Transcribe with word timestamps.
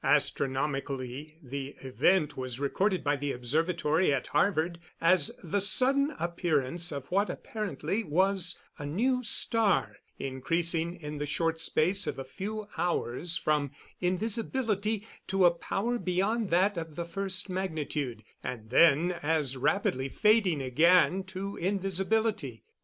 Astronomically, 0.03 1.37
the 1.43 1.75
event 1.81 2.35
was 2.35 2.59
recorded 2.59 3.03
by 3.03 3.15
the 3.17 3.31
observatory 3.31 4.11
at 4.11 4.25
Harvard 4.25 4.79
as 4.99 5.29
the 5.43 5.61
sudden 5.61 6.15
appearance 6.17 6.91
of 6.91 7.05
what 7.11 7.29
apparently 7.29 8.03
was 8.03 8.57
a 8.79 8.85
new 8.87 9.21
star, 9.21 9.97
increasing 10.17 10.95
in 10.95 11.19
the 11.19 11.27
short 11.27 11.59
space 11.59 12.07
of 12.07 12.17
a 12.17 12.23
few 12.25 12.67
hours 12.79 13.37
from 13.37 13.69
invisibility 13.99 15.07
to 15.27 15.45
a 15.45 15.51
power 15.51 15.99
beyond 15.99 16.49
that 16.49 16.77
of 16.77 16.95
the 16.95 17.05
first 17.05 17.47
magnitude, 17.47 18.23
and 18.43 18.71
then 18.71 19.11
as 19.21 19.55
rapidly 19.55 20.09
fading 20.09 20.63
again 20.63 21.23
to 21.25 21.57
invisibility. 21.57 22.63